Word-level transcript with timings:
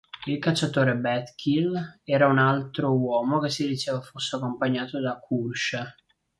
Il 0.25 0.39
cacciatore 0.39 0.95
Betkil 0.97 1.99
era 2.05 2.25
un 2.25 2.39
altro 2.39 2.89
uomo 2.97 3.39
che 3.39 3.49
si 3.51 3.67
diceva 3.67 4.01
fosse 4.01 4.35
accompagnato 4.35 4.99
da 4.99 5.19
Q'ursha. 5.19 5.95